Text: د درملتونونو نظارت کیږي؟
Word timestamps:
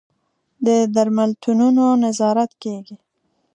د 0.65 0.67
درملتونونو 0.95 1.85
نظارت 2.03 2.51
کیږي؟ 2.63 2.95